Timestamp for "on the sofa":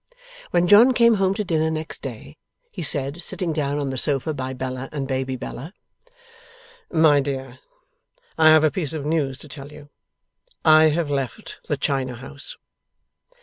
3.77-4.33